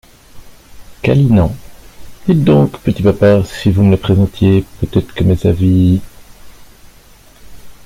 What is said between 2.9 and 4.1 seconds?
papa, si vous me les